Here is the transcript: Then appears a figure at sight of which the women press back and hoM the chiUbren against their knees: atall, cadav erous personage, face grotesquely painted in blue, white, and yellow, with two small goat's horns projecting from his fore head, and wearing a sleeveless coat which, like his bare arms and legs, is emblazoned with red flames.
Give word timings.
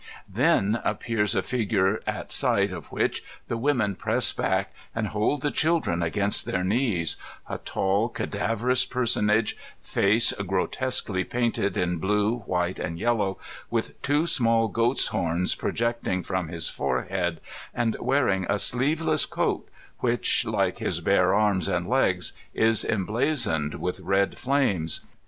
Then 0.27 0.81
appears 0.83 1.35
a 1.35 1.43
figure 1.43 2.01
at 2.07 2.31
sight 2.31 2.71
of 2.71 2.91
which 2.91 3.23
the 3.47 3.55
women 3.55 3.93
press 3.93 4.33
back 4.33 4.73
and 4.95 5.09
hoM 5.09 5.41
the 5.41 5.51
chiUbren 5.51 6.03
against 6.03 6.47
their 6.47 6.63
knees: 6.63 7.17
atall, 7.47 8.09
cadav 8.11 8.61
erous 8.61 8.89
personage, 8.89 9.55
face 9.79 10.33
grotesquely 10.39 11.23
painted 11.23 11.77
in 11.77 11.97
blue, 11.97 12.39
white, 12.47 12.79
and 12.79 12.97
yellow, 12.97 13.37
with 13.69 14.01
two 14.01 14.25
small 14.25 14.69
goat's 14.69 15.05
horns 15.09 15.53
projecting 15.53 16.23
from 16.23 16.47
his 16.47 16.67
fore 16.67 17.03
head, 17.03 17.39
and 17.71 17.95
wearing 17.99 18.47
a 18.49 18.57
sleeveless 18.57 19.27
coat 19.27 19.69
which, 19.99 20.45
like 20.45 20.79
his 20.79 20.99
bare 20.99 21.31
arms 21.35 21.67
and 21.67 21.87
legs, 21.87 22.33
is 22.55 22.83
emblazoned 22.83 23.75
with 23.75 23.99
red 23.99 24.35
flames. 24.35 25.01